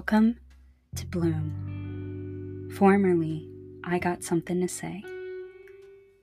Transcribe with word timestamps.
Welcome 0.00 0.40
to 0.96 1.06
Bloom. 1.08 2.70
Formerly, 2.78 3.50
I 3.84 3.98
Got 3.98 4.24
Something 4.24 4.62
to 4.62 4.66
Say, 4.66 5.04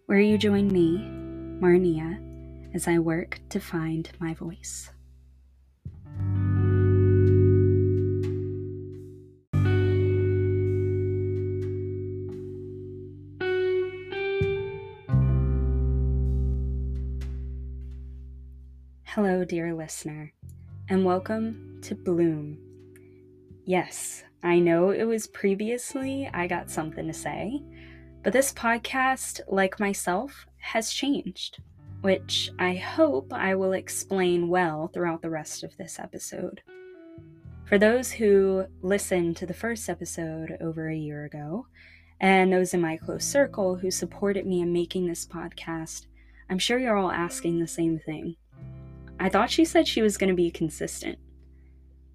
where 0.08 0.20
you 0.20 0.40
join 0.40 0.70
me, 0.70 0.98
Marnia, 1.62 2.18
as 2.74 2.88
I 2.88 2.98
work 2.98 3.40
to 3.50 3.60
find 3.60 4.10
my 4.20 4.34
voice. 4.34 4.90
Hello, 19.04 19.46
dear 19.46 19.76
listener, 19.76 20.34
and 20.90 21.06
welcome 21.06 21.80
to 21.84 21.94
Bloom 21.94 22.67
Yes, 23.68 24.24
I 24.44 24.60
know 24.60 24.92
it 24.92 25.04
was 25.04 25.28
previously 25.28 26.30
I 26.34 26.48
got 26.48 26.72
something 26.72 27.06
to 27.06 27.12
say, 27.12 27.62
but 28.24 28.32
this 28.32 28.54
podcast, 28.54 29.42
like 29.50 29.78
myself, 29.78 30.46
has 30.60 30.94
changed, 30.94 31.60
which 32.00 32.50
I 32.60 32.76
hope 32.76 33.34
I 33.34 33.56
will 33.56 33.74
explain 33.74 34.48
well 34.48 34.88
throughout 34.88 35.22
the 35.22 35.30
rest 35.30 35.66
of 35.66 35.76
this 35.76 36.00
episode. 36.00 36.62
For 37.66 37.78
those 37.78 38.10
who 38.10 38.68
listened 38.82 39.36
to 39.36 39.46
the 39.46 39.54
first 39.54 39.90
episode 39.90 40.58
over 40.62 40.88
a 40.88 40.96
year 40.96 41.26
ago, 41.26 41.68
and 42.22 42.54
those 42.54 42.74
in 42.74 42.80
my 42.80 42.96
close 42.96 43.26
circle 43.26 43.76
who 43.76 43.92
supported 43.92 44.48
me 44.48 44.62
in 44.62 44.72
making 44.72 45.08
this 45.08 45.28
podcast, 45.28 46.06
I'm 46.50 46.58
sure 46.58 46.80
you're 46.80 46.96
all 46.96 47.12
asking 47.12 47.60
the 47.60 47.68
same 47.68 48.00
thing. 48.00 48.38
I 49.20 49.28
thought 49.28 49.52
she 49.52 49.66
said 49.66 49.90
she 49.90 50.02
was 50.02 50.16
going 50.16 50.30
to 50.30 50.38
be 50.38 50.52
consistent. 50.52 51.20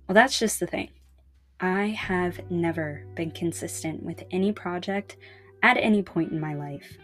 Well, 0.09 0.15
that's 0.15 0.39
just 0.39 0.59
the 0.59 0.67
thing. 0.67 0.89
I 1.63 1.91
have 1.91 2.51
never 2.51 3.05
been 3.15 3.31
consistent 3.31 4.03
with 4.03 4.25
any 4.33 4.51
project 4.51 5.17
at 5.63 5.77
any 5.77 6.03
point 6.03 6.33
in 6.33 6.41
my 6.41 6.55
life. 6.55 6.99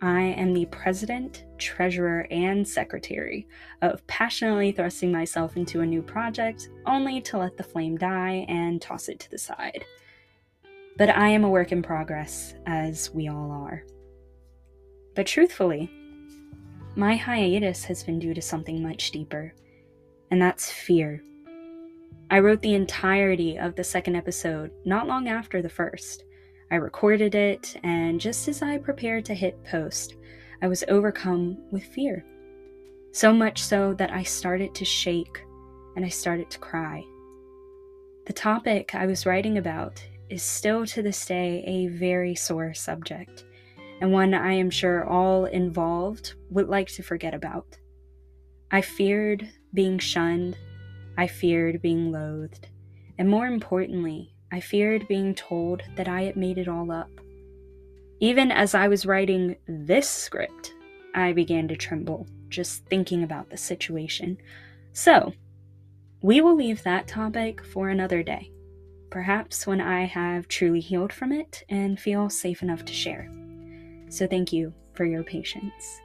I 0.00 0.20
am 0.20 0.54
the 0.54 0.66
president, 0.66 1.44
treasurer, 1.58 2.28
and 2.30 2.66
secretary 2.66 3.48
of 3.82 4.06
passionately 4.06 4.70
thrusting 4.70 5.10
myself 5.10 5.56
into 5.56 5.80
a 5.80 5.86
new 5.86 6.02
project 6.02 6.68
only 6.86 7.20
to 7.22 7.38
let 7.38 7.56
the 7.56 7.64
flame 7.64 7.96
die 7.96 8.46
and 8.48 8.80
toss 8.80 9.08
it 9.08 9.18
to 9.20 9.30
the 9.30 9.38
side. 9.38 9.84
But 10.96 11.08
I 11.08 11.30
am 11.30 11.42
a 11.42 11.50
work 11.50 11.72
in 11.72 11.82
progress, 11.82 12.54
as 12.64 13.12
we 13.12 13.26
all 13.26 13.50
are. 13.50 13.84
But 15.16 15.26
truthfully, 15.26 15.90
my 16.94 17.16
hiatus 17.16 17.82
has 17.84 18.04
been 18.04 18.20
due 18.20 18.34
to 18.34 18.42
something 18.42 18.80
much 18.80 19.10
deeper, 19.10 19.52
and 20.30 20.40
that's 20.40 20.70
fear. 20.70 21.24
I 22.28 22.40
wrote 22.40 22.60
the 22.60 22.74
entirety 22.74 23.56
of 23.56 23.76
the 23.76 23.84
second 23.84 24.16
episode 24.16 24.72
not 24.84 25.06
long 25.06 25.28
after 25.28 25.62
the 25.62 25.68
first. 25.68 26.24
I 26.72 26.74
recorded 26.74 27.36
it, 27.36 27.76
and 27.84 28.20
just 28.20 28.48
as 28.48 28.62
I 28.62 28.78
prepared 28.78 29.24
to 29.26 29.34
hit 29.34 29.62
post, 29.64 30.16
I 30.60 30.66
was 30.66 30.82
overcome 30.88 31.56
with 31.70 31.84
fear. 31.84 32.24
So 33.12 33.32
much 33.32 33.62
so 33.62 33.94
that 33.94 34.10
I 34.10 34.24
started 34.24 34.74
to 34.74 34.84
shake 34.84 35.44
and 35.94 36.04
I 36.04 36.08
started 36.08 36.50
to 36.50 36.58
cry. 36.58 37.04
The 38.26 38.32
topic 38.32 38.96
I 38.96 39.06
was 39.06 39.24
writing 39.24 39.58
about 39.58 40.04
is 40.28 40.42
still 40.42 40.84
to 40.86 41.02
this 41.02 41.24
day 41.24 41.62
a 41.64 41.86
very 41.86 42.34
sore 42.34 42.74
subject, 42.74 43.44
and 44.00 44.12
one 44.12 44.34
I 44.34 44.52
am 44.52 44.70
sure 44.70 45.04
all 45.04 45.44
involved 45.44 46.34
would 46.50 46.68
like 46.68 46.88
to 46.88 47.04
forget 47.04 47.34
about. 47.34 47.78
I 48.72 48.80
feared 48.80 49.48
being 49.72 50.00
shunned 50.00 50.56
I 51.18 51.26
feared 51.26 51.80
being 51.80 52.12
loathed, 52.12 52.68
and 53.18 53.28
more 53.28 53.46
importantly, 53.46 54.34
I 54.52 54.60
feared 54.60 55.08
being 55.08 55.34
told 55.34 55.82
that 55.96 56.08
I 56.08 56.22
had 56.22 56.36
made 56.36 56.58
it 56.58 56.68
all 56.68 56.92
up. 56.92 57.10
Even 58.20 58.50
as 58.50 58.74
I 58.74 58.88
was 58.88 59.06
writing 59.06 59.56
this 59.66 60.08
script, 60.08 60.74
I 61.14 61.32
began 61.32 61.68
to 61.68 61.76
tremble 61.76 62.26
just 62.48 62.84
thinking 62.86 63.22
about 63.22 63.50
the 63.50 63.56
situation. 63.56 64.38
So, 64.92 65.32
we 66.22 66.40
will 66.40 66.54
leave 66.54 66.82
that 66.82 67.08
topic 67.08 67.64
for 67.64 67.88
another 67.88 68.22
day, 68.22 68.50
perhaps 69.10 69.66
when 69.66 69.80
I 69.80 70.04
have 70.04 70.48
truly 70.48 70.80
healed 70.80 71.12
from 71.12 71.32
it 71.32 71.64
and 71.68 71.98
feel 71.98 72.30
safe 72.30 72.62
enough 72.62 72.84
to 72.84 72.92
share. 72.92 73.30
So, 74.08 74.26
thank 74.26 74.52
you 74.52 74.72
for 74.94 75.04
your 75.04 75.24
patience. 75.24 76.00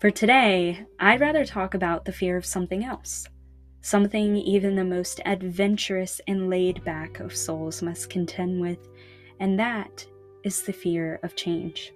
For 0.00 0.10
today, 0.10 0.86
I'd 0.98 1.20
rather 1.20 1.44
talk 1.44 1.74
about 1.74 2.04
the 2.04 2.12
fear 2.12 2.36
of 2.36 2.46
something 2.46 2.84
else 2.84 3.26
something 3.80 4.36
even 4.36 4.76
the 4.76 4.84
most 4.84 5.20
adventurous 5.24 6.20
and 6.26 6.50
laid 6.50 6.84
back 6.84 7.20
of 7.20 7.34
souls 7.34 7.82
must 7.82 8.10
contend 8.10 8.60
with, 8.60 8.88
and 9.40 9.58
that 9.58 10.06
is 10.44 10.62
the 10.62 10.72
fear 10.72 11.20
of 11.22 11.36
change. 11.36 11.92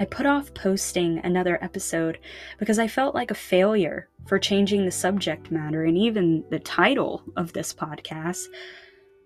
I 0.00 0.04
put 0.04 0.26
off 0.26 0.54
posting 0.54 1.18
another 1.24 1.62
episode 1.62 2.18
because 2.58 2.78
I 2.78 2.86
felt 2.86 3.14
like 3.14 3.32
a 3.32 3.34
failure 3.34 4.08
for 4.26 4.38
changing 4.38 4.84
the 4.84 4.92
subject 4.92 5.50
matter 5.50 5.84
and 5.84 5.98
even 5.98 6.44
the 6.50 6.60
title 6.60 7.22
of 7.36 7.52
this 7.52 7.74
podcast. 7.74 8.46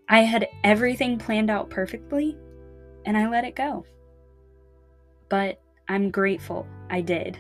I 0.09 0.21
had 0.21 0.49
everything 0.65 1.19
planned 1.19 1.51
out 1.51 1.69
perfectly, 1.69 2.37
and 3.05 3.17
I 3.17 3.29
let 3.29 3.45
it 3.45 3.55
go. 3.55 3.85
But 5.29 5.61
I'm 5.89 6.11
grateful 6.11 6.67
I 6.89 7.03
did 7.03 7.39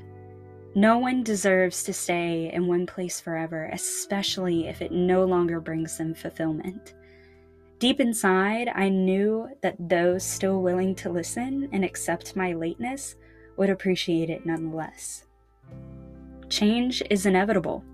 no 0.74 0.98
one 0.98 1.22
deserves 1.22 1.82
to 1.84 1.92
stay 1.92 2.50
in 2.52 2.66
one 2.66 2.86
place 2.86 3.20
forever, 3.20 3.68
especially 3.72 4.68
if 4.68 4.80
it 4.80 4.92
no 4.92 5.24
longer 5.24 5.60
brings 5.60 5.98
them 5.98 6.14
fulfillment. 6.14 6.94
Deep 7.78 8.00
inside, 8.00 8.68
I 8.74 8.88
knew 8.88 9.48
that 9.60 9.76
those 9.78 10.22
still 10.24 10.62
willing 10.62 10.94
to 10.96 11.10
listen 11.10 11.68
and 11.72 11.84
accept 11.84 12.36
my 12.36 12.52
lateness 12.52 13.16
would 13.56 13.70
appreciate 13.70 14.30
it 14.30 14.46
nonetheless. 14.46 15.26
Change 16.48 17.02
is 17.10 17.26
inevitable. 17.26 17.84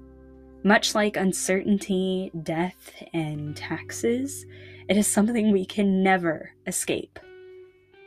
Much 0.62 0.94
like 0.94 1.16
uncertainty, 1.16 2.30
death, 2.42 2.92
and 3.12 3.56
taxes, 3.56 4.44
it 4.88 4.96
is 4.96 5.06
something 5.06 5.50
we 5.52 5.64
can 5.64 6.02
never 6.02 6.50
escape. 6.66 7.18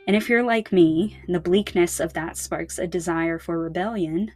And 0.06 0.16
if 0.16 0.28
you're 0.28 0.42
like 0.42 0.72
me, 0.72 1.18
the 1.28 1.40
bleakness 1.40 2.00
of 2.00 2.12
that 2.14 2.36
sparks 2.36 2.78
a 2.78 2.86
desire 2.86 3.38
for 3.38 3.58
rebellion, 3.58 4.32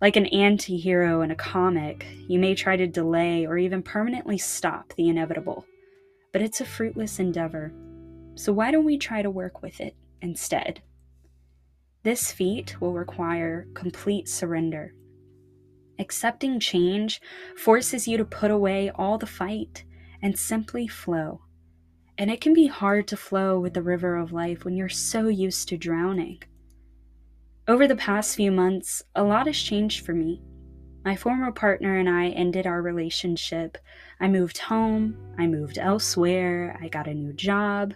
like 0.00 0.16
an 0.16 0.26
anti 0.26 0.78
hero 0.78 1.20
in 1.20 1.30
a 1.30 1.36
comic, 1.36 2.06
you 2.26 2.38
may 2.38 2.54
try 2.54 2.76
to 2.76 2.86
delay 2.86 3.46
or 3.46 3.58
even 3.58 3.82
permanently 3.82 4.38
stop 4.38 4.94
the 4.94 5.08
inevitable, 5.08 5.66
but 6.32 6.40
it's 6.40 6.60
a 6.60 6.64
fruitless 6.64 7.18
endeavor. 7.18 7.72
So 8.34 8.52
why 8.52 8.70
don't 8.70 8.84
we 8.84 8.96
try 8.96 9.20
to 9.20 9.30
work 9.30 9.62
with 9.62 9.80
it 9.80 9.94
instead? 10.22 10.80
This 12.02 12.32
feat 12.32 12.80
will 12.80 12.94
require 12.94 13.68
complete 13.74 14.26
surrender. 14.26 14.94
Accepting 15.98 16.58
change 16.60 17.20
forces 17.58 18.08
you 18.08 18.16
to 18.16 18.24
put 18.24 18.50
away 18.50 18.90
all 18.94 19.18
the 19.18 19.26
fight 19.26 19.84
and 20.22 20.38
simply 20.38 20.88
flow. 20.88 21.42
And 22.16 22.30
it 22.30 22.40
can 22.40 22.54
be 22.54 22.68
hard 22.68 23.06
to 23.08 23.18
flow 23.18 23.60
with 23.60 23.74
the 23.74 23.82
river 23.82 24.16
of 24.16 24.32
life 24.32 24.64
when 24.64 24.76
you're 24.76 24.88
so 24.88 25.28
used 25.28 25.68
to 25.68 25.76
drowning. 25.76 26.42
Over 27.70 27.86
the 27.86 27.94
past 27.94 28.34
few 28.34 28.50
months, 28.50 29.00
a 29.14 29.22
lot 29.22 29.46
has 29.46 29.56
changed 29.56 30.04
for 30.04 30.12
me. 30.12 30.42
My 31.04 31.14
former 31.14 31.52
partner 31.52 31.98
and 31.98 32.08
I 32.08 32.30
ended 32.30 32.66
our 32.66 32.82
relationship. 32.82 33.78
I 34.18 34.26
moved 34.26 34.58
home, 34.58 35.16
I 35.38 35.46
moved 35.46 35.78
elsewhere, 35.78 36.76
I 36.82 36.88
got 36.88 37.06
a 37.06 37.14
new 37.14 37.32
job. 37.32 37.94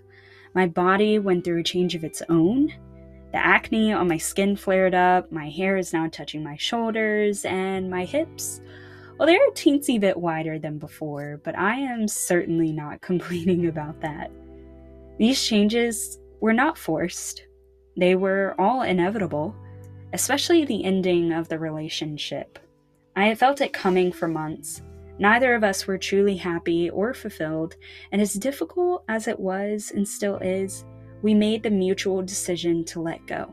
My 0.55 0.69
body 0.69 1.19
went 1.19 1.43
through 1.43 1.59
a 1.59 1.65
change 1.65 1.97
of 1.97 2.05
its 2.05 2.23
own. 2.29 2.73
The 3.33 3.45
acne 3.45 3.93
on 3.93 4.07
my 4.07 4.17
skin 4.17 4.55
flared 4.55 4.95
up, 4.95 5.33
my 5.33 5.51
hair 5.51 5.77
is 5.77 5.93
now 5.93 6.07
touching 6.07 6.45
my 6.45 6.57
shoulders, 6.57 7.45
and 7.45 7.91
my 7.91 8.05
hips, 8.05 8.61
well, 9.19 9.27
they're 9.27 9.49
a 9.49 9.53
teensy 9.55 9.99
bit 9.99 10.17
wider 10.17 10.57
than 10.57 10.79
before, 10.79 11.41
but 11.43 11.59
I 11.59 11.81
am 11.81 12.07
certainly 12.07 12.71
not 12.71 13.01
complaining 13.01 13.67
about 13.67 14.01
that. 14.03 14.31
These 15.19 15.43
changes 15.43 16.21
were 16.39 16.53
not 16.53 16.79
forced, 16.79 17.43
they 17.97 18.15
were 18.15 18.55
all 18.57 18.83
inevitable 18.83 19.57
especially 20.15 20.65
the 20.65 20.85
ending 20.85 21.33
of 21.33 21.49
the 21.49 21.59
relationship. 21.59 22.59
I 23.17 23.27
had 23.27 23.39
felt 23.39 23.61
it 23.61 23.73
coming 23.73 24.13
for 24.13 24.29
months. 24.29 24.81
Neither 25.19 25.55
of 25.55 25.65
us 25.65 25.87
were 25.87 25.99
truly 25.99 26.37
happy 26.37 26.89
or 26.89 27.13
fulfilled, 27.13 27.75
and 28.13 28.23
as 28.23 28.35
difficult 28.35 29.05
as 29.09 29.29
it 29.29 29.39
was 29.39 29.93
and 29.95 30.07
still 30.07 30.37
is, 30.37 30.85
we 31.23 31.35
made 31.35 31.63
the 31.63 31.71
mutual 31.71 32.23
decision 32.23 32.85
to 32.87 33.03
let 33.03 33.27
go. 33.27 33.53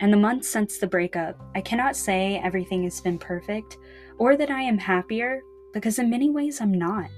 And 0.00 0.10
the 0.10 0.16
months 0.16 0.48
since 0.48 0.78
the 0.78 0.86
breakup, 0.86 1.38
I 1.54 1.60
cannot 1.60 1.94
say 1.94 2.40
everything 2.42 2.84
has 2.84 3.00
been 3.00 3.18
perfect 3.18 3.76
or 4.18 4.36
that 4.36 4.50
I 4.50 4.62
am 4.62 4.78
happier, 4.78 5.42
because 5.74 5.98
in 5.98 6.08
many 6.08 6.30
ways 6.30 6.60
I'm 6.60 6.72
not. 6.72 7.10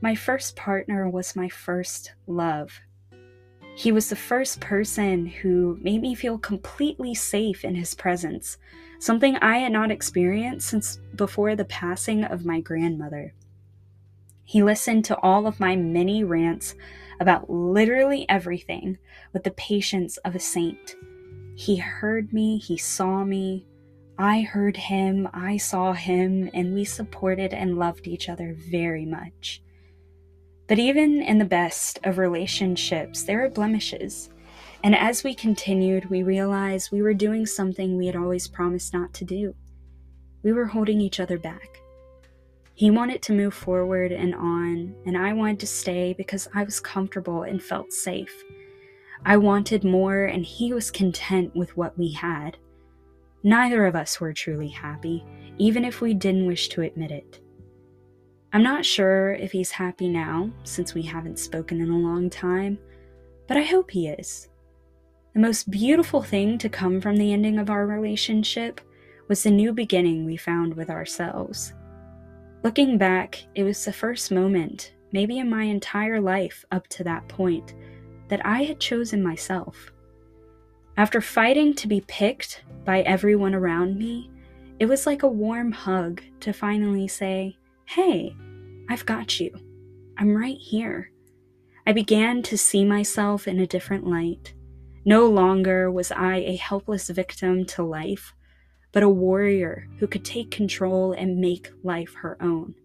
My 0.00 0.14
first 0.14 0.56
partner 0.56 1.10
was 1.10 1.36
my 1.36 1.48
first 1.50 2.14
love. 2.26 2.80
He 3.80 3.92
was 3.92 4.10
the 4.10 4.14
first 4.14 4.60
person 4.60 5.24
who 5.24 5.78
made 5.80 6.02
me 6.02 6.14
feel 6.14 6.36
completely 6.36 7.14
safe 7.14 7.64
in 7.64 7.74
his 7.74 7.94
presence, 7.94 8.58
something 8.98 9.36
I 9.36 9.56
had 9.56 9.72
not 9.72 9.90
experienced 9.90 10.68
since 10.68 11.00
before 11.14 11.56
the 11.56 11.64
passing 11.64 12.24
of 12.24 12.44
my 12.44 12.60
grandmother. 12.60 13.32
He 14.44 14.62
listened 14.62 15.06
to 15.06 15.18
all 15.20 15.46
of 15.46 15.60
my 15.60 15.76
mini 15.76 16.24
rants 16.24 16.74
about 17.20 17.48
literally 17.48 18.28
everything 18.28 18.98
with 19.32 19.44
the 19.44 19.52
patience 19.52 20.18
of 20.26 20.34
a 20.34 20.40
saint. 20.40 20.94
He 21.54 21.76
heard 21.76 22.34
me, 22.34 22.58
he 22.58 22.76
saw 22.76 23.24
me, 23.24 23.66
I 24.18 24.42
heard 24.42 24.76
him, 24.76 25.26
I 25.32 25.56
saw 25.56 25.94
him, 25.94 26.50
and 26.52 26.74
we 26.74 26.84
supported 26.84 27.54
and 27.54 27.78
loved 27.78 28.06
each 28.06 28.28
other 28.28 28.54
very 28.58 29.06
much. 29.06 29.62
But 30.70 30.78
even 30.78 31.20
in 31.20 31.38
the 31.38 31.44
best 31.44 31.98
of 32.04 32.16
relationships, 32.16 33.24
there 33.24 33.44
are 33.44 33.48
blemishes. 33.48 34.30
And 34.84 34.94
as 34.94 35.24
we 35.24 35.34
continued, 35.34 36.08
we 36.08 36.22
realized 36.22 36.92
we 36.92 37.02
were 37.02 37.12
doing 37.12 37.44
something 37.44 37.96
we 37.96 38.06
had 38.06 38.14
always 38.14 38.46
promised 38.46 38.94
not 38.94 39.12
to 39.14 39.24
do. 39.24 39.56
We 40.44 40.52
were 40.52 40.66
holding 40.66 41.00
each 41.00 41.18
other 41.18 41.38
back. 41.38 41.80
He 42.74 42.88
wanted 42.88 43.20
to 43.22 43.32
move 43.32 43.52
forward 43.52 44.12
and 44.12 44.32
on, 44.32 44.94
and 45.06 45.18
I 45.18 45.32
wanted 45.32 45.58
to 45.58 45.66
stay 45.66 46.12
because 46.12 46.46
I 46.54 46.62
was 46.62 46.78
comfortable 46.78 47.42
and 47.42 47.60
felt 47.60 47.92
safe. 47.92 48.44
I 49.26 49.38
wanted 49.38 49.82
more, 49.82 50.26
and 50.26 50.44
he 50.44 50.72
was 50.72 50.92
content 50.92 51.52
with 51.56 51.76
what 51.76 51.98
we 51.98 52.12
had. 52.12 52.58
Neither 53.42 53.86
of 53.86 53.96
us 53.96 54.20
were 54.20 54.32
truly 54.32 54.68
happy, 54.68 55.24
even 55.58 55.84
if 55.84 56.00
we 56.00 56.14
didn't 56.14 56.46
wish 56.46 56.68
to 56.68 56.82
admit 56.82 57.10
it. 57.10 57.40
I'm 58.52 58.62
not 58.64 58.84
sure 58.84 59.32
if 59.34 59.52
he's 59.52 59.70
happy 59.70 60.08
now, 60.08 60.50
since 60.64 60.92
we 60.92 61.02
haven't 61.02 61.38
spoken 61.38 61.80
in 61.80 61.90
a 61.90 61.98
long 61.98 62.28
time, 62.28 62.78
but 63.46 63.56
I 63.56 63.62
hope 63.62 63.90
he 63.92 64.08
is. 64.08 64.48
The 65.34 65.40
most 65.40 65.70
beautiful 65.70 66.20
thing 66.20 66.58
to 66.58 66.68
come 66.68 67.00
from 67.00 67.16
the 67.16 67.32
ending 67.32 67.58
of 67.58 67.70
our 67.70 67.86
relationship 67.86 68.80
was 69.28 69.44
the 69.44 69.50
new 69.52 69.72
beginning 69.72 70.26
we 70.26 70.36
found 70.36 70.74
with 70.74 70.90
ourselves. 70.90 71.74
Looking 72.64 72.98
back, 72.98 73.40
it 73.54 73.62
was 73.62 73.84
the 73.84 73.92
first 73.92 74.32
moment, 74.32 74.94
maybe 75.12 75.38
in 75.38 75.48
my 75.48 75.62
entire 75.62 76.20
life 76.20 76.64
up 76.72 76.88
to 76.88 77.04
that 77.04 77.28
point, 77.28 77.74
that 78.26 78.44
I 78.44 78.64
had 78.64 78.80
chosen 78.80 79.22
myself. 79.22 79.92
After 80.96 81.20
fighting 81.20 81.72
to 81.74 81.86
be 81.86 82.02
picked 82.08 82.64
by 82.84 83.02
everyone 83.02 83.54
around 83.54 83.96
me, 83.96 84.28
it 84.80 84.86
was 84.86 85.06
like 85.06 85.22
a 85.22 85.28
warm 85.28 85.70
hug 85.70 86.20
to 86.40 86.52
finally 86.52 87.06
say, 87.06 87.56
Hey, 87.94 88.36
I've 88.88 89.04
got 89.04 89.40
you. 89.40 89.50
I'm 90.16 90.36
right 90.36 90.56
here. 90.56 91.10
I 91.88 91.90
began 91.90 92.40
to 92.44 92.56
see 92.56 92.84
myself 92.84 93.48
in 93.48 93.58
a 93.58 93.66
different 93.66 94.06
light. 94.06 94.54
No 95.04 95.26
longer 95.26 95.90
was 95.90 96.12
I 96.12 96.36
a 96.36 96.54
helpless 96.54 97.10
victim 97.10 97.64
to 97.64 97.82
life, 97.82 98.32
but 98.92 99.02
a 99.02 99.08
warrior 99.08 99.88
who 99.98 100.06
could 100.06 100.24
take 100.24 100.52
control 100.52 101.14
and 101.14 101.40
make 101.40 101.72
life 101.82 102.14
her 102.14 102.40
own. 102.40 102.76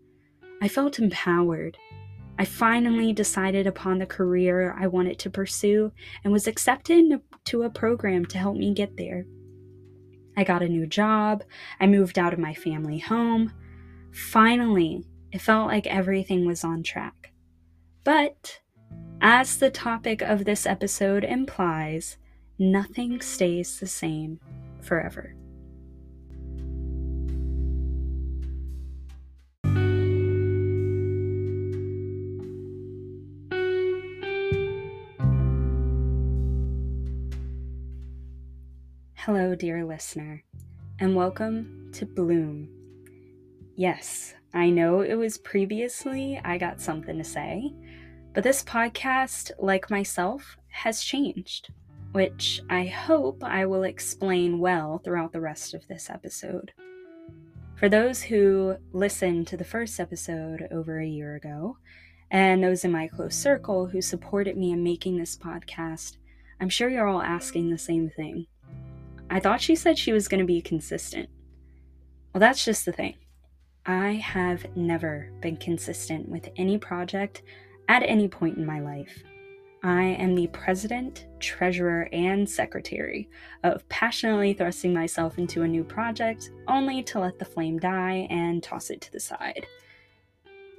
I 0.59 0.67
felt 0.67 0.97
empowered. 0.97 1.77
I 2.39 2.45
finally 2.45 3.13
decided 3.13 3.67
upon 3.67 3.99
the 3.99 4.07
career 4.07 4.75
I 4.75 4.87
wanted 4.87 5.19
to 5.19 5.29
pursue 5.29 5.91
and 6.23 6.33
was 6.33 6.47
accepted 6.47 7.21
to 7.43 7.61
a 7.61 7.69
program 7.69 8.25
to 8.25 8.39
help 8.39 8.57
me 8.57 8.73
get 8.73 8.97
there. 8.97 9.27
I 10.35 10.43
got 10.43 10.63
a 10.63 10.67
new 10.67 10.87
job, 10.87 11.43
I 11.79 11.85
moved 11.85 12.17
out 12.17 12.33
of 12.33 12.39
my 12.39 12.55
family 12.55 12.97
home. 12.97 13.53
Finally, 14.15 15.03
it 15.33 15.41
felt 15.41 15.67
like 15.67 15.85
everything 15.87 16.45
was 16.45 16.63
on 16.63 16.81
track. 16.81 17.33
But, 18.05 18.61
as 19.19 19.57
the 19.57 19.69
topic 19.69 20.21
of 20.21 20.45
this 20.45 20.65
episode 20.65 21.25
implies, 21.25 22.15
nothing 22.57 23.19
stays 23.19 23.77
the 23.77 23.87
same 23.87 24.39
forever. 24.79 25.35
Hello, 39.15 39.55
dear 39.55 39.83
listener, 39.83 40.45
and 40.99 41.17
welcome 41.17 41.89
to 41.91 42.05
Bloom. 42.05 42.84
Yes, 43.75 44.33
I 44.53 44.69
know 44.69 45.01
it 45.01 45.15
was 45.15 45.37
previously 45.37 46.39
I 46.45 46.57
got 46.57 46.79
something 46.79 47.17
to 47.17 47.25
say, 47.25 47.73
but 48.33 48.43
this 48.43 48.63
podcast, 48.63 49.51
like 49.59 49.89
myself, 49.89 50.55
has 50.69 51.03
changed, 51.03 51.73
which 52.13 52.61
I 52.69 52.85
hope 52.85 53.43
I 53.43 53.65
will 53.65 53.83
explain 53.83 54.59
well 54.59 55.01
throughout 55.03 55.33
the 55.33 55.41
rest 55.41 55.73
of 55.73 55.85
this 55.87 56.09
episode. 56.09 56.71
For 57.75 57.89
those 57.89 58.21
who 58.21 58.77
listened 58.93 59.47
to 59.47 59.57
the 59.57 59.65
first 59.65 59.99
episode 59.99 60.69
over 60.71 60.99
a 60.99 61.07
year 61.07 61.35
ago, 61.35 61.77
and 62.31 62.63
those 62.63 62.85
in 62.85 62.93
my 62.93 63.09
close 63.09 63.35
circle 63.35 63.87
who 63.87 64.01
supported 64.01 64.55
me 64.55 64.71
in 64.71 64.83
making 64.83 65.17
this 65.17 65.37
podcast, 65.37 66.15
I'm 66.61 66.69
sure 66.69 66.89
you're 66.89 67.07
all 67.07 67.21
asking 67.21 67.69
the 67.69 67.77
same 67.77 68.09
thing 68.09 68.47
I 69.29 69.39
thought 69.39 69.59
she 69.59 69.75
said 69.75 69.97
she 69.97 70.13
was 70.13 70.27
going 70.27 70.39
to 70.39 70.45
be 70.45 70.61
consistent. 70.61 71.29
Well, 72.33 72.39
that's 72.39 72.63
just 72.63 72.85
the 72.85 72.91
thing. 72.91 73.15
I 73.85 74.13
have 74.13 74.65
never 74.75 75.29
been 75.41 75.57
consistent 75.57 76.27
with 76.27 76.49
any 76.57 76.77
project 76.77 77.43
at 77.87 78.01
any 78.01 78.27
point 78.27 78.57
in 78.57 78.65
my 78.65 78.79
life. 78.79 79.23
I 79.83 80.01
am 80.03 80.33
the 80.33 80.47
president, 80.47 81.27
treasurer, 81.39 82.09
and 82.11 82.49
secretary 82.49 83.29
of 83.63 83.87
passionately 83.89 84.53
thrusting 84.53 84.91
myself 84.91 85.37
into 85.37 85.61
a 85.61 85.67
new 85.67 85.83
project 85.83 86.49
only 86.67 87.03
to 87.03 87.19
let 87.19 87.37
the 87.37 87.45
flame 87.45 87.77
die 87.77 88.25
and 88.31 88.63
toss 88.63 88.89
it 88.89 89.01
to 89.01 89.11
the 89.11 89.19
side. 89.19 89.67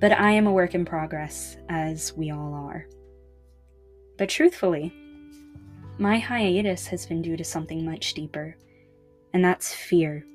But 0.01 0.11
I 0.11 0.33
am 0.33 0.49
a 0.49 0.53
work 0.53 0.75
in 0.75 0.85
progress, 0.85 1.57
as 1.69 2.13
we 2.17 2.33
all 2.33 2.53
are. 2.55 2.89
But 4.19 4.29
truthfully, 4.29 4.93
my 5.99 6.19
hiatus 6.19 6.89
has 6.89 7.07
been 7.07 7.23
due 7.23 7.37
to 7.37 7.45
something 7.45 7.85
much 7.85 8.15
deeper, 8.15 8.57
and 9.33 9.45
that's 9.45 9.73
fear. 9.73 10.27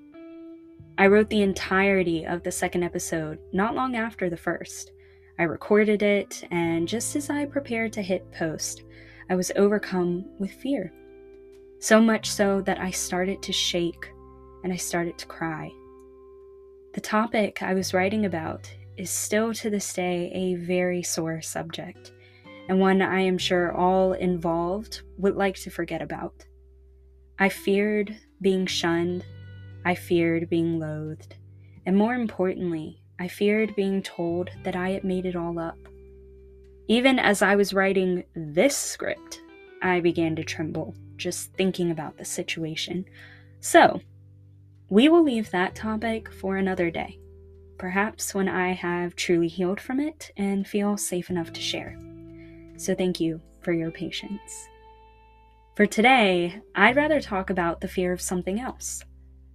I 0.97 1.07
wrote 1.07 1.29
the 1.29 1.41
entirety 1.41 2.25
of 2.25 2.43
the 2.43 2.51
second 2.51 2.83
episode 2.83 3.39
not 3.53 3.75
long 3.75 3.95
after 3.95 4.29
the 4.29 4.37
first. 4.37 4.91
I 5.39 5.43
recorded 5.43 6.03
it, 6.03 6.43
and 6.51 6.87
just 6.87 7.15
as 7.15 7.29
I 7.29 7.45
prepared 7.45 7.93
to 7.93 8.01
hit 8.01 8.31
post, 8.31 8.83
I 9.29 9.35
was 9.35 9.51
overcome 9.55 10.25
with 10.39 10.51
fear. 10.51 10.91
So 11.79 11.99
much 11.99 12.29
so 12.29 12.61
that 12.61 12.79
I 12.79 12.91
started 12.91 13.41
to 13.41 13.53
shake 13.53 14.11
and 14.63 14.71
I 14.71 14.75
started 14.75 15.17
to 15.17 15.25
cry. 15.25 15.71
The 16.93 17.01
topic 17.01 17.63
I 17.63 17.73
was 17.73 17.93
writing 17.93 18.25
about 18.25 18.69
is 18.97 19.09
still 19.09 19.53
to 19.55 19.69
this 19.69 19.91
day 19.93 20.31
a 20.33 20.55
very 20.55 21.01
sore 21.01 21.41
subject 21.41 22.11
and 22.67 22.79
one 22.79 23.01
I 23.01 23.21
am 23.21 23.37
sure 23.37 23.71
all 23.75 24.13
involved 24.13 25.01
would 25.17 25.35
like 25.35 25.55
to 25.55 25.69
forget 25.69 26.01
about. 26.01 26.45
I 27.39 27.49
feared 27.49 28.15
being 28.39 28.65
shunned, 28.65 29.25
I 29.85 29.95
feared 29.95 30.49
being 30.49 30.79
loathed, 30.79 31.35
and 31.85 31.97
more 31.97 32.13
importantly, 32.13 33.01
I 33.19 33.27
feared 33.27 33.75
being 33.75 34.01
told 34.01 34.49
that 34.63 34.75
I 34.75 34.89
had 34.91 35.03
made 35.03 35.25
it 35.25 35.35
all 35.35 35.59
up. 35.59 35.77
Even 36.87 37.19
as 37.19 37.41
I 37.41 37.55
was 37.55 37.73
writing 37.73 38.23
this 38.35 38.75
script, 38.75 39.41
I 39.81 39.99
began 39.99 40.35
to 40.35 40.43
tremble 40.43 40.95
just 41.17 41.53
thinking 41.53 41.91
about 41.91 42.17
the 42.17 42.25
situation. 42.25 43.05
So, 43.59 44.01
we 44.89 45.07
will 45.07 45.23
leave 45.23 45.51
that 45.51 45.75
topic 45.75 46.31
for 46.33 46.57
another 46.57 46.91
day, 46.91 47.17
perhaps 47.77 48.33
when 48.33 48.49
I 48.49 48.73
have 48.73 49.15
truly 49.15 49.47
healed 49.47 49.79
from 49.79 49.99
it 49.99 50.31
and 50.35 50.67
feel 50.67 50.97
safe 50.97 51.29
enough 51.29 51.53
to 51.53 51.61
share. 51.61 51.97
So 52.77 52.93
thank 52.95 53.19
you 53.19 53.39
for 53.61 53.71
your 53.71 53.91
patience. 53.91 54.67
For 55.75 55.85
today, 55.85 56.61
I'd 56.75 56.95
rather 56.95 57.21
talk 57.21 57.49
about 57.49 57.79
the 57.79 57.87
fear 57.87 58.11
of 58.11 58.19
something 58.19 58.59
else. 58.59 59.03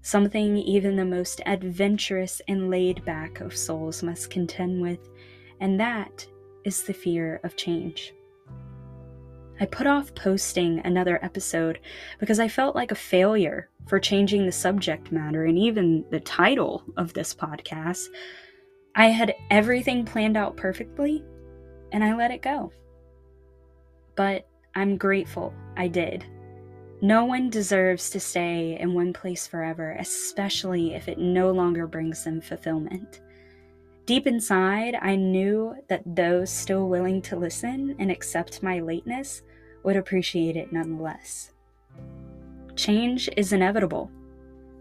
Something 0.07 0.57
even 0.57 0.95
the 0.95 1.05
most 1.05 1.41
adventurous 1.47 2.41
and 2.47 2.71
laid 2.71 3.05
back 3.05 3.41
of 3.41 3.57
souls 3.57 4.05
must 4.05 4.31
contend 4.31 4.81
with, 4.81 5.01
and 5.61 5.81
that 5.81 6.25
is 6.65 6.85
the 6.85 6.95
fear 6.95 7.41
of 7.43 7.57
change. 7.57 8.15
I 9.59 9.67
put 9.67 9.89
off 9.89 10.15
posting 10.15 10.81
another 10.85 11.19
episode 11.25 11.81
because 12.21 12.39
I 12.39 12.47
felt 12.47 12.77
like 12.77 12.93
a 12.93 12.95
failure 12.95 13.69
for 13.89 13.99
changing 13.99 14.47
the 14.47 14.53
subject 14.53 15.11
matter 15.11 15.47
and 15.47 15.59
even 15.59 16.05
the 16.13 16.21
title 16.21 16.85
of 16.97 17.13
this 17.13 17.35
podcast. 17.35 18.07
I 18.95 19.07
had 19.09 19.35
everything 19.51 20.05
planned 20.05 20.37
out 20.37 20.57
perfectly, 20.57 21.25
and 21.91 22.05
I 22.05 22.15
let 22.15 22.31
it 22.31 22.43
go 22.43 22.71
but 24.17 24.49
I'm 24.75 24.97
grateful 24.97 25.55
I 25.77 25.89
did. 25.89 26.25
No 27.03 27.25
one 27.25 27.51
deserves 27.51 28.09
to 28.11 28.21
stay 28.21 28.79
in 28.81 28.95
one 28.95 29.13
place 29.13 29.47
forever, 29.47 29.97
especially 29.99 30.95
if 30.95 31.09
it 31.09 31.19
no 31.19 31.51
longer 31.51 31.87
brings 31.87 32.25
them 32.25 32.41
fulfillment. 32.41 33.21
Deep 34.07 34.27
inside, 34.27 34.97
I 35.03 35.17
knew 35.17 35.75
that 35.89 36.03
those 36.07 36.49
still 36.49 36.89
willing 36.89 37.21
to 37.23 37.37
listen 37.37 37.97
and 37.99 38.11
accept 38.11 38.63
my 38.63 38.81
lateness 38.81 39.43
would 39.83 39.97
appreciate 39.97 40.57
it 40.57 40.73
nonetheless. 40.73 41.53
Change 42.77 43.29
is 43.37 43.53
inevitable. 43.53 44.11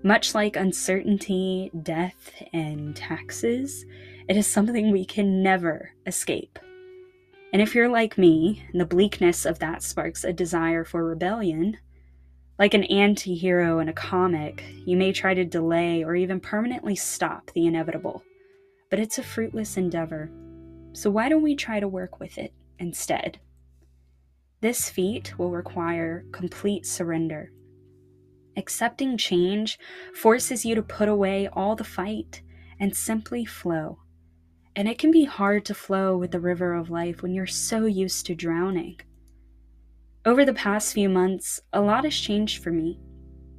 Much 0.03 0.35
like 0.35 0.55
uncertainty, 0.55 1.71
death, 1.81 2.31
and 2.53 2.95
taxes, 2.95 3.85
It 4.27 4.37
is 4.37 4.47
something 4.47 4.91
we 4.91 5.05
can 5.05 5.43
never 5.43 5.91
escape. 6.07 6.57
And 7.53 7.61
if 7.61 7.75
you're 7.75 7.89
like 7.89 8.17
me, 8.17 8.63
the 8.73 8.85
bleakness 8.85 9.45
of 9.45 9.59
that 9.59 9.83
sparks 9.83 10.23
a 10.23 10.33
desire 10.33 10.83
for 10.83 11.03
rebellion, 11.03 11.77
like 12.57 12.73
an 12.73 12.85
anti 12.85 13.35
hero 13.35 13.79
in 13.79 13.89
a 13.89 13.93
comic, 13.93 14.63
you 14.85 14.95
may 14.95 15.11
try 15.11 15.33
to 15.33 15.43
delay 15.43 16.03
or 16.03 16.15
even 16.15 16.39
permanently 16.39 16.95
stop 16.95 17.51
the 17.53 17.65
inevitable. 17.65 18.23
But 18.89 18.99
it's 18.99 19.17
a 19.17 19.23
fruitless 19.23 19.77
endeavor. 19.77 20.31
So 20.93 21.09
why 21.09 21.27
don't 21.27 21.41
we 21.41 21.55
try 21.55 21.81
to 21.81 21.87
work 21.87 22.19
with 22.19 22.37
it 22.37 22.53
instead? 22.79 23.39
This 24.61 24.89
feat 24.89 25.37
will 25.37 25.51
require 25.51 26.25
complete 26.31 26.85
surrender. 26.85 27.51
Accepting 28.55 29.17
change 29.17 29.77
forces 30.13 30.65
you 30.65 30.75
to 30.75 30.81
put 30.81 31.09
away 31.09 31.49
all 31.51 31.75
the 31.75 31.83
fight 31.83 32.41
and 32.79 32.95
simply 32.95 33.43
flow. 33.43 33.99
And 34.77 34.87
it 34.87 34.97
can 34.97 35.11
be 35.11 35.25
hard 35.25 35.65
to 35.65 35.73
flow 35.73 36.17
with 36.17 36.31
the 36.31 36.39
river 36.39 36.73
of 36.73 36.89
life 36.89 37.21
when 37.21 37.33
you're 37.33 37.45
so 37.45 37.85
used 37.85 38.25
to 38.27 38.35
drowning. 38.35 38.99
Over 40.25 40.43
the 40.43 40.53
past 40.53 40.93
few 40.93 41.07
months, 41.07 41.61
a 41.71 41.79
lot 41.79 42.03
has 42.03 42.15
changed 42.15 42.63
for 42.63 42.71
me. 42.71 42.99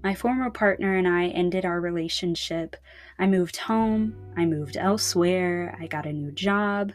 My 0.02 0.16
former 0.16 0.50
partner 0.50 0.96
and 0.96 1.06
I 1.06 1.28
ended 1.28 1.64
our 1.64 1.80
relationship. 1.80 2.74
I 3.20 3.28
moved 3.28 3.56
home, 3.56 4.16
I 4.36 4.46
moved 4.46 4.76
elsewhere, 4.76 5.78
I 5.80 5.86
got 5.86 6.06
a 6.06 6.12
new 6.12 6.32
job. 6.32 6.92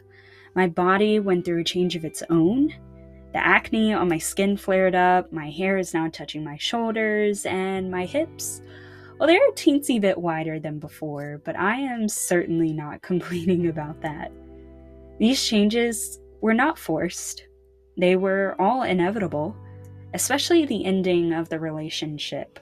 My 0.54 0.66
body 0.66 1.20
went 1.20 1.46
through 1.46 1.62
a 1.62 1.64
change 1.64 1.96
of 1.96 2.04
its 2.04 2.22
own, 2.28 2.74
the 3.32 3.38
acne 3.38 3.94
on 3.94 4.10
my 4.10 4.18
skin 4.18 4.58
flared 4.58 4.94
up, 4.94 5.32
my 5.32 5.48
hair 5.48 5.78
is 5.78 5.94
now 5.94 6.06
touching 6.10 6.44
my 6.44 6.58
shoulders, 6.58 7.46
and 7.46 7.90
my 7.90 8.04
hips, 8.04 8.60
well, 9.18 9.26
they're 9.26 9.48
a 9.48 9.52
teensy 9.52 9.98
bit 9.98 10.18
wider 10.18 10.60
than 10.60 10.80
before, 10.80 11.40
but 11.46 11.56
I 11.56 11.76
am 11.76 12.10
certainly 12.10 12.74
not 12.74 13.00
complaining 13.10 13.68
about 13.68 14.02
that. 14.02 14.32
These 15.18 15.42
changes 15.42 16.20
were 16.42 16.52
not 16.52 16.78
forced, 16.78 17.46
they 17.96 18.16
were 18.16 18.54
all 18.58 18.82
inevitable, 18.82 19.56
especially 20.14 20.64
the 20.64 20.84
ending 20.84 21.32
of 21.32 21.48
the 21.48 21.58
relationship. 21.58 22.58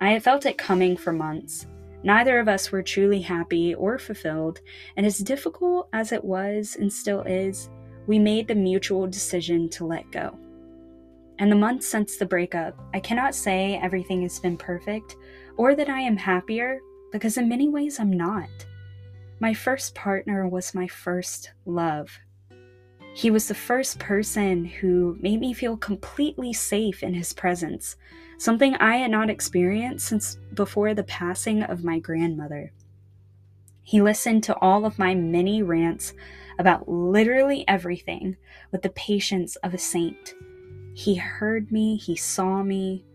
I 0.00 0.10
had 0.10 0.22
felt 0.22 0.46
it 0.46 0.58
coming 0.58 0.96
for 0.96 1.12
months. 1.12 1.66
Neither 2.02 2.38
of 2.38 2.48
us 2.48 2.70
were 2.70 2.82
truly 2.82 3.20
happy 3.20 3.74
or 3.74 3.98
fulfilled, 3.98 4.60
and 4.96 5.04
as 5.04 5.18
difficult 5.18 5.88
as 5.92 6.12
it 6.12 6.24
was 6.24 6.76
and 6.78 6.92
still 6.92 7.22
is, 7.22 7.70
we 8.06 8.18
made 8.18 8.46
the 8.46 8.54
mutual 8.54 9.06
decision 9.06 9.68
to 9.70 9.86
let 9.86 10.10
go. 10.12 10.38
And 11.38 11.50
the 11.50 11.56
months 11.56 11.86
since 11.86 12.16
the 12.16 12.26
breakup, 12.26 12.78
I 12.94 13.00
cannot 13.00 13.34
say 13.34 13.78
everything 13.82 14.22
has 14.22 14.38
been 14.38 14.56
perfect 14.56 15.16
or 15.56 15.74
that 15.74 15.88
I 15.88 16.00
am 16.00 16.16
happier 16.16 16.80
because 17.12 17.36
in 17.36 17.48
many 17.48 17.68
ways 17.68 17.98
I'm 17.98 18.12
not. 18.12 18.48
My 19.40 19.52
first 19.52 19.94
partner 19.94 20.48
was 20.48 20.74
my 20.74 20.86
first 20.86 21.52
love. 21.66 22.18
He 23.16 23.30
was 23.30 23.48
the 23.48 23.54
first 23.54 23.98
person 23.98 24.66
who 24.66 25.16
made 25.22 25.40
me 25.40 25.54
feel 25.54 25.78
completely 25.78 26.52
safe 26.52 27.02
in 27.02 27.14
his 27.14 27.32
presence, 27.32 27.96
something 28.36 28.74
I 28.74 28.96
had 28.96 29.10
not 29.10 29.30
experienced 29.30 30.06
since 30.06 30.36
before 30.52 30.92
the 30.92 31.02
passing 31.02 31.62
of 31.62 31.82
my 31.82 31.98
grandmother. 31.98 32.74
He 33.82 34.02
listened 34.02 34.44
to 34.44 34.58
all 34.58 34.84
of 34.84 34.98
my 34.98 35.14
many 35.14 35.62
rants 35.62 36.12
about 36.58 36.90
literally 36.90 37.64
everything 37.66 38.36
with 38.70 38.82
the 38.82 38.90
patience 38.90 39.56
of 39.56 39.72
a 39.72 39.78
saint. 39.78 40.34
He 40.92 41.14
heard 41.14 41.72
me, 41.72 41.96
he 41.96 42.16
saw 42.16 42.62
me, 42.62 43.06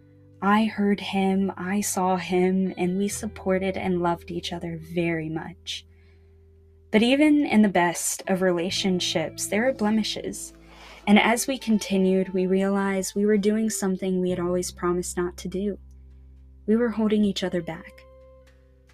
I 0.41 0.65
heard 0.65 0.99
him, 0.99 1.51
I 1.55 1.81
saw 1.81 2.17
him, 2.17 2.73
and 2.75 2.97
we 2.97 3.07
supported 3.07 3.77
and 3.77 4.01
loved 4.01 4.31
each 4.31 4.51
other 4.51 4.79
very 4.81 5.29
much. 5.29 5.85
But 6.91 7.01
even 7.01 7.45
in 7.45 7.61
the 7.61 7.69
best 7.69 8.21
of 8.27 8.41
relationships, 8.41 9.47
there 9.47 9.67
are 9.67 9.73
blemishes. 9.73 10.53
And 11.07 11.17
as 11.17 11.47
we 11.47 11.57
continued, 11.57 12.33
we 12.33 12.45
realized 12.45 13.15
we 13.15 13.25
were 13.25 13.37
doing 13.37 13.69
something 13.69 14.19
we 14.19 14.29
had 14.29 14.39
always 14.39 14.71
promised 14.71 15.17
not 15.17 15.37
to 15.37 15.47
do. 15.47 15.79
We 16.67 16.75
were 16.75 16.89
holding 16.89 17.23
each 17.23 17.43
other 17.43 17.61
back. 17.61 18.03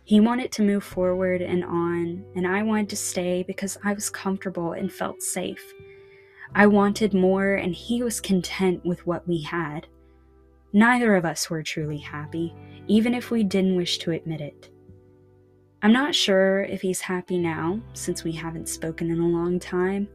He 0.06 0.20
wanted 0.20 0.52
to 0.54 0.62
move 0.62 0.84
forward 0.84 1.42
and 1.42 1.66
on, 1.66 2.24
and 2.36 2.48
I 2.48 2.64
wanted 2.64 2.90
to 2.90 2.96
stay 2.96 3.44
because 3.44 3.78
I 3.84 3.92
was 3.94 4.10
comfortable 4.10 4.72
and 4.72 4.94
felt 4.94 5.22
safe. 5.22 5.74
I 6.56 6.68
wanted 6.68 7.14
more, 7.14 7.56
and 7.56 7.74
he 7.76 8.04
was 8.04 8.22
content 8.22 8.86
with 8.86 9.06
what 9.06 9.28
we 9.28 9.42
had. 9.42 9.88
Neither 10.72 11.16
of 11.16 11.26
us 11.26 11.50
were 11.50 11.62
truly 11.62 11.98
happy, 11.98 12.56
even 12.88 13.14
if 13.14 13.32
we 13.32 13.44
didn't 13.44 13.76
wish 13.76 13.98
to 14.00 14.12
admit 14.12 14.40
it. 14.40 14.70
I'm 15.84 15.94
not 15.94 16.16
sure 16.16 16.64
if 16.64 16.82
he's 16.82 17.02
happy 17.02 17.38
now, 17.38 17.80
since 17.94 18.24
we 18.24 18.32
haven't 18.32 18.68
spoken 18.68 19.12
in 19.12 19.20
a 19.20 19.28
long 19.28 19.60
time, 19.60 20.08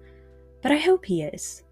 but 0.61 0.73
I 0.73 0.76
hope 0.76 1.04
he 1.04 1.23
is. 1.23 1.62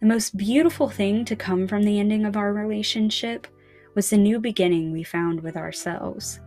The 0.00 0.06
most 0.06 0.36
beautiful 0.36 0.88
thing 0.88 1.24
to 1.26 1.36
come 1.36 1.68
from 1.68 1.84
the 1.84 2.00
ending 2.00 2.26
of 2.26 2.36
our 2.36 2.52
relationship 2.52 3.46
was 3.94 4.10
the 4.10 4.16
new 4.16 4.40
beginning 4.40 4.90
we 4.90 5.04
found 5.04 5.40
with 5.40 5.56
ourselves. 5.56 6.40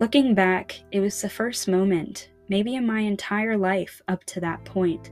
Looking 0.00 0.34
back, 0.34 0.82
it 0.90 1.00
was 1.00 1.20
the 1.20 1.28
first 1.28 1.68
moment, 1.68 2.30
maybe 2.48 2.76
in 2.76 2.86
my 2.86 3.00
entire 3.00 3.58
life 3.58 4.00
up 4.08 4.24
to 4.24 4.40
that 4.40 4.64
point, 4.64 5.10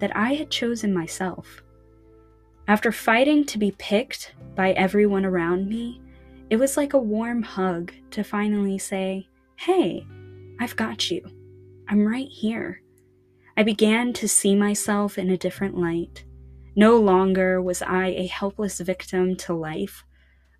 that 0.00 0.14
I 0.16 0.34
had 0.34 0.50
chosen 0.50 0.92
myself. 0.92 1.62
After 2.66 2.90
fighting 2.90 3.44
to 3.46 3.58
be 3.58 3.70
picked 3.78 4.34
by 4.56 4.72
everyone 4.72 5.24
around 5.24 5.68
me, 5.68 6.02
it 6.50 6.56
was 6.56 6.76
like 6.76 6.92
a 6.92 6.98
warm 6.98 7.42
hug 7.42 7.92
to 8.10 8.24
finally 8.24 8.78
say, 8.78 9.27
Hey, 9.62 10.06
I've 10.60 10.76
got 10.76 11.10
you. 11.10 11.20
I'm 11.88 12.06
right 12.06 12.28
here. 12.28 12.80
I 13.56 13.64
began 13.64 14.12
to 14.12 14.28
see 14.28 14.54
myself 14.54 15.18
in 15.18 15.30
a 15.30 15.36
different 15.36 15.76
light. 15.76 16.24
No 16.76 16.96
longer 16.96 17.60
was 17.60 17.82
I 17.82 18.06
a 18.06 18.28
helpless 18.28 18.78
victim 18.78 19.34
to 19.38 19.54
life, 19.54 20.04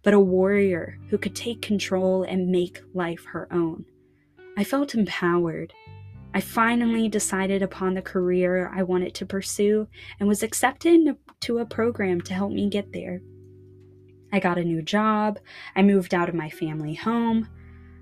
but 0.03 0.15
a 0.15 0.21
warrior 0.21 0.99
who 1.11 1.17
could 1.17 1.37
take 1.37 1.63
control 1.63 2.25
and 2.25 2.51
make 2.51 2.83
life 2.93 3.25
her 3.27 3.47
own. 3.53 3.85
I 4.57 4.65
felt 4.65 4.97
empowered. 4.97 5.73
I 6.35 6.41
finally 6.41 7.09
decided 7.09 7.63
upon 7.63 7.95
the 7.95 8.03
career 8.03 8.69
I 8.75 8.83
wanted 8.83 9.15
to 9.15 9.27
pursue 9.27 9.87
and 10.19 10.29
was 10.29 10.43
accepted 10.43 11.17
to 11.43 11.59
a 11.59 11.65
program 11.65 12.21
to 12.23 12.35
help 12.35 12.51
me 12.51 12.69
get 12.69 12.93
there. 12.93 13.21
I 14.33 14.41
got 14.41 14.59
a 14.59 14.65
new 14.65 14.83
job. 14.83 15.39
I 15.77 15.83
moved 15.83 16.15
out 16.15 16.29
of 16.29 16.35
my 16.35 16.51
family 16.51 16.95
home. 16.95 17.49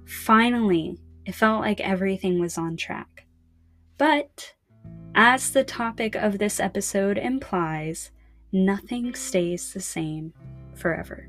Finally, 0.06 0.98
it 1.24 1.34
felt 1.34 1.60
like 1.60 1.80
everything 1.80 2.38
was 2.38 2.56
on 2.56 2.76
track. 2.76 3.26
But, 3.98 4.54
as 5.14 5.50
the 5.50 5.64
topic 5.64 6.14
of 6.14 6.38
this 6.38 6.60
episode 6.60 7.18
implies, 7.18 8.12
nothing 8.52 9.14
stays 9.14 9.72
the 9.72 9.80
same 9.80 10.32
forever. 10.74 11.28